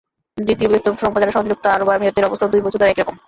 দ্বিতীয় 0.37 0.69
বৃহত্তম 0.69 0.95
শ্রমবাজার 0.95 1.35
সংযুক্ত 1.37 1.65
আরব 1.67 1.87
আমিরাতের 1.89 2.27
অবস্থাও 2.27 2.51
দুই 2.53 2.61
বছর 2.63 2.79
ধরে 2.79 2.91
একই 2.91 3.01
রকম। 3.01 3.15